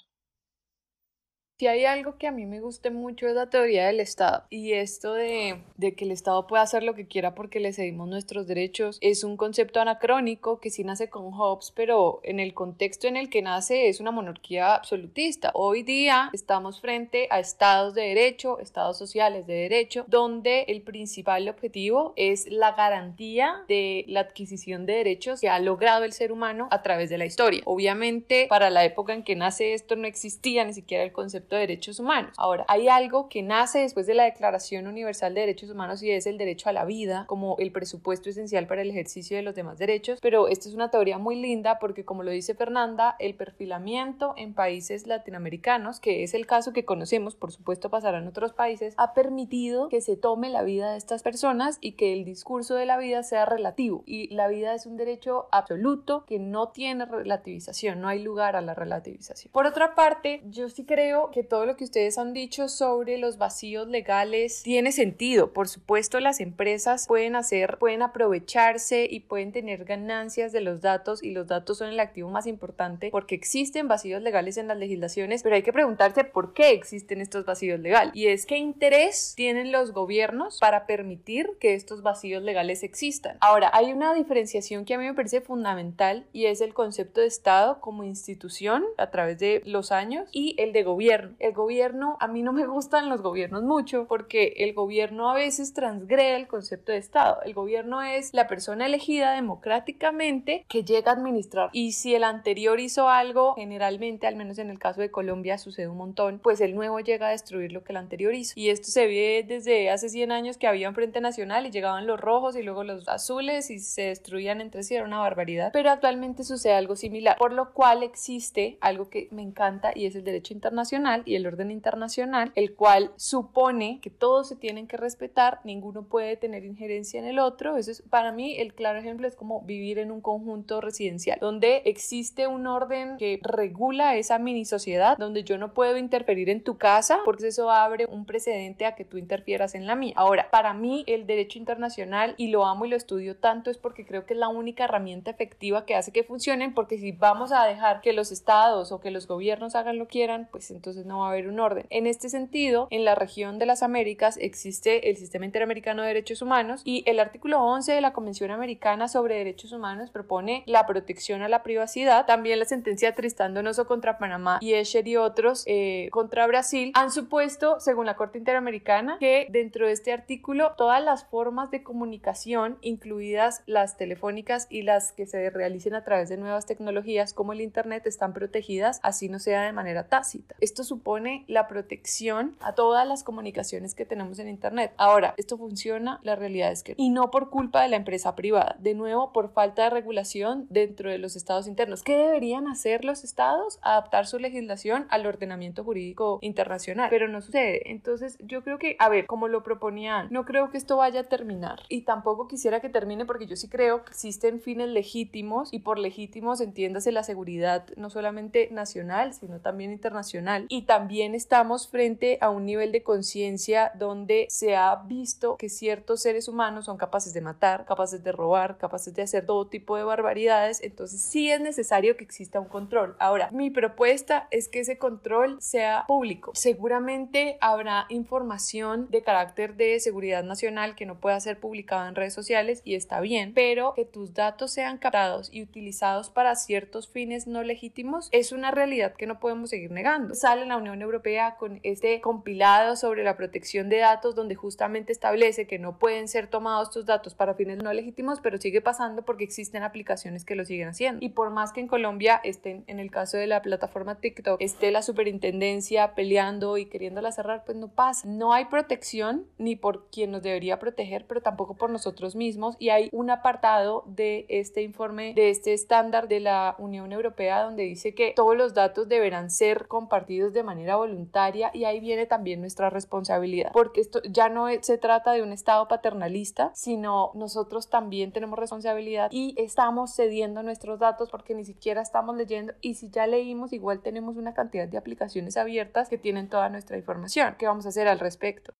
[1.60, 4.72] Si hay algo que a mí me guste mucho es la teoría del Estado y
[4.72, 8.98] esto de, que el Estado puede hacer lo que quiera porque le cedimos nuestros derechos
[9.02, 13.30] es un concepto anacrónico que sí nace con Hobbes, pero en el contexto en el
[13.30, 15.52] que nace es una monarquía absolutista.
[15.54, 21.50] Hoy día estamos frente a estados de derecho, estados sociales de derecho, donde el principal
[21.50, 26.70] objetivo es la garantía de la adquisición de derechos que ha logrado el ser humano
[26.72, 27.64] a través de la historia.
[27.66, 31.62] Obviamente, para la época en que nace esto no existía ni siquiera el concepto de
[31.62, 32.34] derechos humanos.
[32.38, 36.26] Ahora, hay algo que nace después de la Declaración Universal de Derechos Humanos y es
[36.26, 39.78] el derecho a la vida como el presupuesto esencial para el ejercicio de los demás
[39.78, 44.34] derechos, pero esta es una teoría muy linda porque como lo dice Fernanda, el perfilamiento
[44.38, 48.94] en países latinoamericanos, que es el caso que conocemos, por supuesto pasará en otros países,
[48.98, 52.86] ha permitido que se tome la vida de estas personas y que el discurso de
[52.86, 54.04] la vida sea relativo.
[54.06, 58.62] Y la vida es un derecho absoluto que no tiene relativización, no hay lugar a
[58.62, 59.52] la relativización.
[59.52, 63.38] Por otra parte, yo sí creo que todo lo que ustedes han dicho sobre los
[63.38, 65.54] vacíos legales tiene sentido.
[65.54, 71.24] Por supuesto, las empresas pueden hacer, pueden aprovecharse y pueden tener ganancias de los datos
[71.24, 75.44] y los datos son el activo más importante porque existen vacíos legales en las legislaciones,
[75.44, 78.16] pero hay que preguntarse por qué existen estos vacíos legales.
[78.16, 83.38] Y es qué interés tienen los gobiernos para permitir que estos vacíos legales existan.
[83.42, 87.28] Ahora, hay una diferenciación que a mí me parece fundamental y es el concepto de
[87.28, 91.48] Estado como institución a través de los años y el de gobierno gobierno.
[91.50, 95.74] El gobierno, a mí no me gustan los gobiernos mucho porque el gobierno a veces
[95.74, 97.42] transgrede el concepto de Estado.
[97.44, 101.70] El gobierno es la persona elegida democráticamente que llega a administrar.
[101.74, 105.88] Y si el anterior hizo algo, generalmente, al menos en el caso de Colombia, sucede
[105.88, 108.54] un montón, pues el nuevo llega a destruir lo que el anterior hizo.
[108.56, 112.08] Y esto se ve desde hace 100 años que había un Frente Nacional y llegaban
[112.08, 115.72] los rojos y luego los azules y se destruían entre sí, era una barbaridad.
[115.74, 120.16] Pero actualmente sucede algo similar, por lo cual existe algo que me encanta y es
[120.16, 124.98] el derecho internacional y el orden internacional, el cual supone que todos se tienen que
[124.98, 127.78] respetar, ninguno puede tener injerencia en el otro.
[127.78, 131.84] Eso es para mí el claro ejemplo es como vivir en un conjunto residencial donde
[131.86, 136.78] existe un orden que regula esa mini sociedad, donde yo no puedo interferir en tu
[136.78, 140.14] casa porque eso abre un precedente a que tú interfieras en la mía.
[140.16, 144.06] Ahora, para mí el derecho internacional y lo amo y lo estudio tanto es porque
[144.06, 147.66] creo que es la única herramienta efectiva que hace que funcionen porque si vamos a
[147.66, 151.28] dejar que los estados o que los gobiernos hagan lo quieran, pues entonces no va
[151.28, 151.86] a haber un orden.
[151.90, 156.42] En este sentido, en la región de las Américas existe el Sistema Interamericano de Derechos
[156.42, 161.42] Humanos y el artículo 11 de la Convención Americana sobre Derechos Humanos propone la protección
[161.42, 162.26] a la privacidad.
[162.26, 167.12] También la sentencia Tristán Donoso contra Panamá y Escher y otros eh, contra Brasil han
[167.12, 172.78] supuesto, según la Corte Interamericana, que dentro de este artículo todas las formas de comunicación,
[172.82, 177.62] incluidas las telefónicas y las que se realicen a través de nuevas tecnologías como el
[177.62, 180.56] Internet, están protegidas, así no sea de manera tácita.
[180.60, 184.94] Esto supone la protección a todas las comunicaciones que tenemos en Internet.
[184.98, 188.76] Ahora, esto funciona, la realidad es que y no por culpa de la empresa privada,
[188.80, 192.04] de nuevo por falta de regulación dentro de los estados internos.
[192.04, 193.80] ¿Qué deberían hacer los estados?
[193.82, 197.92] Adaptar su legislación al ordenamiento jurídico internacional, pero no sucede.
[197.92, 201.24] Entonces, yo creo que, a ver, como lo proponían, no creo que esto vaya a
[201.24, 205.80] terminar y tampoco quisiera que termine porque yo sí creo que existen fines legítimos y
[205.80, 210.66] por legítimos entiéndase la seguridad no solamente nacional, sino también internacional.
[210.70, 216.22] Y también estamos frente a un nivel de conciencia donde se ha visto que ciertos
[216.22, 220.04] seres humanos son capaces de matar, capaces de robar, capaces de hacer todo tipo de
[220.04, 220.82] barbaridades.
[220.84, 223.16] Entonces sí es necesario que exista un control.
[223.20, 226.52] Ahora, mi propuesta es que ese control sea público.
[226.56, 232.34] Seguramente habrá información de carácter de seguridad nacional que no pueda ser publicada en redes
[232.34, 237.48] sociales y está bien, pero que tus datos sean captados y utilizados para ciertos fines
[237.48, 240.36] no legítimos es una realidad que no podemos seguir negando.
[240.36, 245.68] Sale la Unión Europea con este compilado sobre la protección de datos donde justamente establece
[245.68, 249.44] que no pueden ser tomados estos datos para fines no legítimos, pero sigue pasando porque
[249.44, 251.24] existen aplicaciones que lo siguen haciendo.
[251.24, 254.92] Y por más que en Colombia estén, en el caso de la plataforma TikTok, esté
[254.92, 258.28] la superintendencia peleando y queriéndola cerrar, pues no pasa.
[258.28, 262.76] No hay protección ni por quien nos debería proteger, pero tampoco por nosotros mismos.
[262.80, 267.84] Y hay un apartado de este informe, de este estándar de la Unión Europea, donde
[267.84, 272.62] dice que todos los datos deberán ser compartidos de manera voluntaria y ahí viene también
[272.62, 278.32] nuestra responsabilidad, porque esto ya no se trata de un Estado paternalista, sino nosotros también
[278.32, 283.28] tenemos responsabilidad y estamos cediendo nuestros datos porque ni siquiera estamos leyendo y si ya
[283.28, 287.56] leímos igual tenemos una cantidad de aplicaciones abiertas que tienen toda nuestra información.
[287.58, 288.74] ¿Qué vamos a hacer al respecto?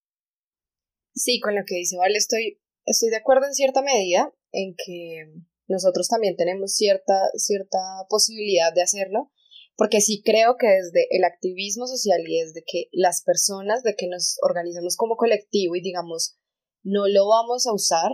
[1.14, 5.32] Sí, con lo que dice Vale estoy, estoy de acuerdo en cierta medida en que
[5.70, 9.30] nosotros también tenemos cierta, cierta posibilidad de hacerlo,
[9.80, 14.08] porque sí creo que desde el activismo social y desde que las personas, de que
[14.08, 16.36] nos organizamos como colectivo y digamos,
[16.82, 18.10] no lo vamos a usar,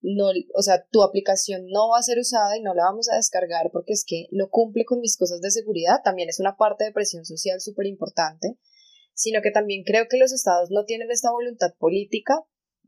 [0.00, 3.14] no, o sea, tu aplicación no va a ser usada y no la vamos a
[3.14, 6.82] descargar porque es que no cumple con mis cosas de seguridad, también es una parte
[6.82, 8.58] de presión social súper importante,
[9.14, 12.34] sino que también creo que los estados no tienen esta voluntad política.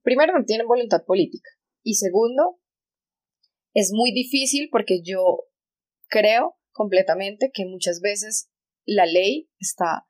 [0.03, 1.51] Primero, no tienen voluntad política.
[1.85, 2.59] Y segundo,
[3.75, 5.45] es muy difícil porque yo
[6.09, 8.51] creo completamente que muchas veces
[8.87, 10.07] la ley está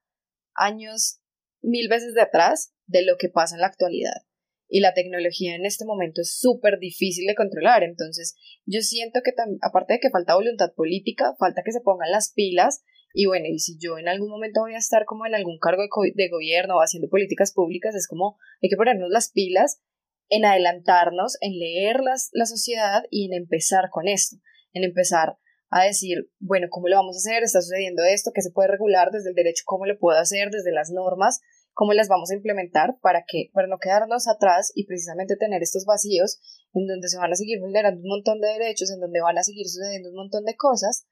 [0.55, 1.21] años,
[1.63, 4.29] mil veces de atrás de lo que pasa en la actualidad
[4.69, 7.83] y la tecnología en este momento es súper difícil de controlar.
[7.83, 12.33] Entonces, yo siento que aparte de que falta voluntad política, falta que se pongan las
[12.33, 15.59] pilas y bueno, y si yo en algún momento voy a estar como en algún
[15.59, 15.83] cargo
[16.15, 19.81] de, gobierno o haciendo políticas públicas, es como hay que ponernos las pilas
[20.29, 24.37] en adelantarnos, en leer la sociedad y en empezar con esto,
[24.75, 25.39] en empezar
[25.71, 27.43] a decir, bueno, ¿cómo lo vamos a hacer?
[27.43, 29.65] Está sucediendo esto, ¿qué se puede regular desde el derecho?
[29.67, 31.41] ¿Cómo lo puedo hacer desde las normas?
[31.79, 35.85] cómo las vamos a implementar para que para no quedarnos atrás y precisamente tener estos
[35.85, 36.41] vacíos
[36.73, 39.45] en donde se van a seguir vulnerando un montón de derechos, en donde van a
[39.45, 41.07] seguir sucediendo un montón de cosas,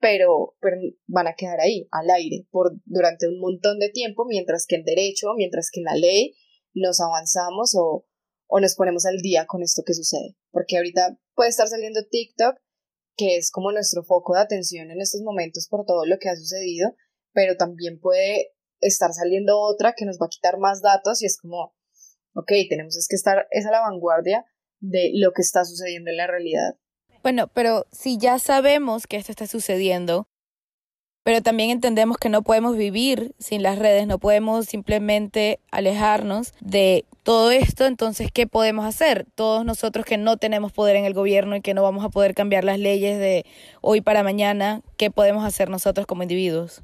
[0.00, 4.66] pero, pero van a quedar ahí, al aire, por durante un montón de tiempo, mientras
[4.66, 6.34] que el derecho, mientras que la ley
[6.74, 8.04] nos avanzamos o,
[8.48, 10.34] o nos ponemos al día con esto que sucede.
[10.50, 12.56] Porque ahorita puede estar saliendo TikTok,
[13.16, 16.36] que es como nuestro foco de atención en estos momentos por todo lo que ha
[16.36, 16.94] sucedido,
[17.32, 21.38] pero también puede estar saliendo otra que nos va a quitar más datos y es
[21.38, 21.74] como,
[22.34, 24.44] ok, tenemos es que estar, es a la vanguardia
[24.80, 26.76] de lo que está sucediendo en la realidad.
[27.22, 30.28] Bueno, pero si ya sabemos que esto está sucediendo,
[31.24, 37.06] pero también entendemos que no podemos vivir sin las redes, no podemos simplemente alejarnos de
[37.22, 39.26] todo esto, entonces, ¿qué podemos hacer?
[39.34, 42.34] Todos nosotros que no tenemos poder en el gobierno y que no vamos a poder
[42.34, 43.46] cambiar las leyes de
[43.80, 46.82] hoy para mañana, ¿qué podemos hacer nosotros como individuos?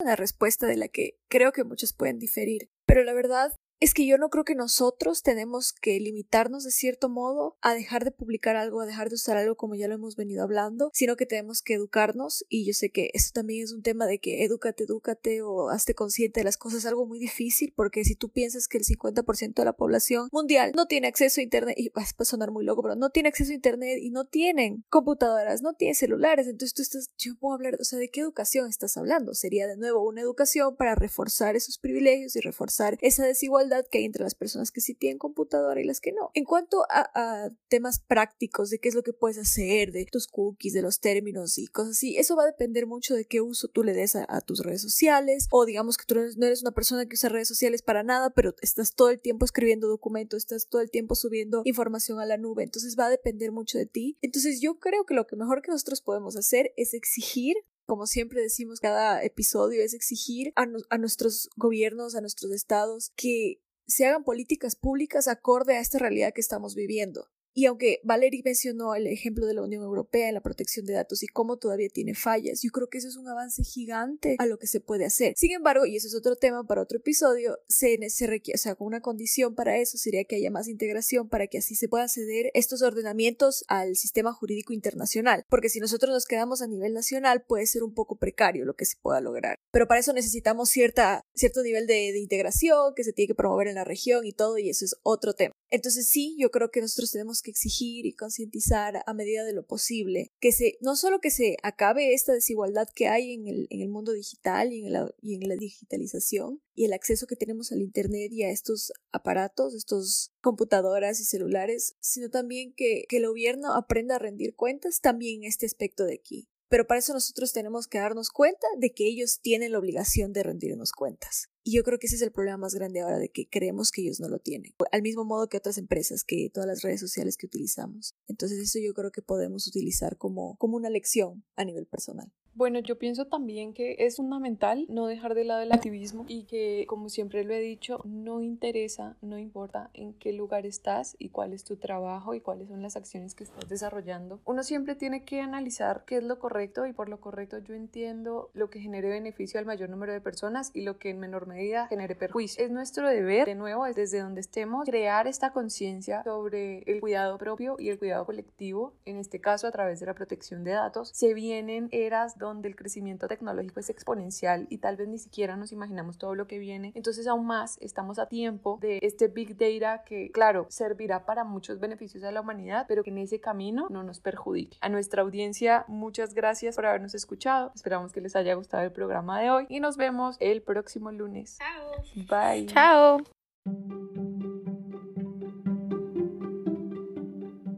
[0.00, 3.52] Una respuesta de la que creo que muchos pueden diferir, pero la verdad
[3.82, 8.04] es que yo no creo que nosotros tenemos que limitarnos de cierto modo a dejar
[8.04, 11.16] de publicar algo, a dejar de usar algo como ya lo hemos venido hablando, sino
[11.16, 14.44] que tenemos que educarnos y yo sé que esto también es un tema de que
[14.44, 18.28] edúcate, edúcate o hazte consciente de las cosas, es algo muy difícil porque si tú
[18.28, 22.14] piensas que el 50% de la población mundial no tiene acceso a internet y vas
[22.16, 25.74] a sonar muy loco, pero no tiene acceso a internet y no tienen computadoras, no
[25.74, 29.34] tienen celulares, entonces tú estás, yo puedo hablar, o sea, ¿de qué educación estás hablando?
[29.34, 34.04] Sería de nuevo una educación para reforzar esos privilegios y reforzar esa desigualdad que hay
[34.04, 36.30] entre las personas que sí tienen computadora y las que no.
[36.34, 40.74] En cuanto a, temas prácticos de qué es lo que puedes hacer, de tus cookies,
[40.74, 43.82] de los términos y cosas así, eso va a depender mucho de qué uso tú
[43.82, 47.14] le des a, tus redes sociales o digamos que tú no eres una persona que
[47.14, 50.90] usa redes sociales para nada, pero estás todo el tiempo escribiendo documentos, estás todo el
[50.90, 54.18] tiempo subiendo información a la nube, entonces va a depender mucho de ti.
[54.20, 57.56] Entonces yo creo que lo que mejor que nosotros podemos hacer es exigir
[57.92, 63.60] como siempre decimos cada episodio, es exigir a, a, nuestros gobiernos, a nuestros estados, que
[63.86, 67.28] se hagan políticas públicas acorde a esta realidad que estamos viviendo.
[67.54, 71.22] Y aunque Valerie mencionó el ejemplo de la Unión Europea en la protección de datos
[71.22, 74.58] y cómo todavía tiene fallas, yo creo que eso es un avance gigante a lo
[74.58, 75.34] que se puede hacer.
[75.36, 78.76] Sin embargo, y eso es otro tema para otro episodio, se, se requiere, o sea,
[78.78, 82.50] una condición para eso sería que haya más integración para que así se puedan ceder
[82.54, 87.66] estos ordenamientos al sistema jurídico internacional, porque si nosotros nos quedamos a nivel nacional puede
[87.66, 89.58] ser un poco precario lo que se pueda lograr.
[89.70, 93.68] Pero para eso necesitamos cierta, cierto nivel de, de integración que se tiene que promover
[93.68, 95.52] en la región y todo, y eso es otro tema.
[95.70, 97.10] Entonces sí, yo creo que nosotros
[97.42, 101.56] que exigir y concientizar a medida de lo posible que se, no solo que se
[101.62, 105.34] acabe esta desigualdad que hay en el, en el mundo digital y en, la, y
[105.34, 110.32] en la digitalización y el acceso que tenemos al Internet y a estos aparatos, estos
[110.40, 115.48] computadoras y celulares, sino también que, que el gobierno aprenda a rendir cuentas también en
[115.48, 116.48] este aspecto de aquí.
[116.68, 120.42] Pero para eso nosotros tenemos que darnos cuenta de que ellos tienen la obligación de
[120.42, 121.51] rendirnos cuentas.
[121.64, 124.02] Y yo creo que ese es el problema más grande ahora de que creemos que
[124.02, 124.74] ellos no lo tienen.
[124.90, 128.14] Al mismo modo que otras empresas, que todas las redes sociales que utilizamos.
[128.26, 132.32] Entonces eso yo creo que podemos utilizar como, como una lección a nivel personal.
[132.54, 136.84] Bueno, yo pienso también que es fundamental no dejar de lado el activismo y que,
[136.86, 141.54] como siempre lo he dicho, no interesa, no importa en qué lugar estás y cuál
[141.54, 144.40] es tu trabajo y cuáles son las acciones que estás desarrollando.
[144.44, 148.50] Uno siempre tiene que analizar qué es lo correcto y por lo correcto yo entiendo
[148.52, 151.86] lo que genere beneficio al mayor número de personas y lo que en menor medida
[151.88, 152.62] genere perjuicio.
[152.62, 157.76] Es nuestro deber, de nuevo, desde donde estemos, crear esta conciencia sobre el cuidado propio
[157.78, 161.10] y el cuidado colectivo, en este caso a través de la protección de datos.
[161.14, 165.72] Se vienen eras donde el crecimiento tecnológico es exponencial y tal vez ni siquiera nos
[165.72, 166.92] imaginamos todo lo que viene.
[166.94, 171.80] Entonces aún más estamos a tiempo de este big data que, claro, servirá para muchos
[171.80, 174.78] beneficios a la humanidad, pero que en ese camino no nos perjudique.
[174.80, 177.72] A nuestra audiencia, muchas gracias por habernos escuchado.
[177.74, 181.58] Esperamos que les haya gustado el programa de hoy y nos vemos el próximo lunes.
[181.58, 182.26] Chao.
[182.28, 182.66] Bye.
[182.66, 183.18] Chao.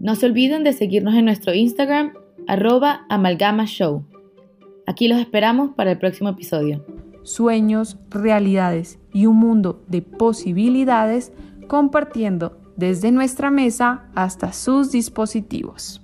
[0.01, 2.13] No se olviden de seguirnos en nuestro Instagram,
[2.47, 4.14] arroba amalgamashow.
[4.87, 6.85] Aquí los esperamos para el próximo episodio.
[7.23, 11.33] Sueños, realidades y un mundo de posibilidades
[11.69, 16.04] compartiendo desde nuestra mesa hasta sus dispositivos.